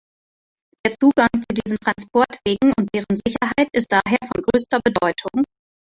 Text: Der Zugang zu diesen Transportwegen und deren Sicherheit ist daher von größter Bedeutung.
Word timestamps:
Der 0.83 0.95
Zugang 0.99 1.29
zu 1.35 1.53
diesen 1.63 1.77
Transportwegen 1.77 2.73
und 2.75 2.89
deren 2.91 3.15
Sicherheit 3.23 3.69
ist 3.71 3.91
daher 3.91 4.17
von 4.33 4.41
größter 4.43 4.79
Bedeutung. 4.83 5.43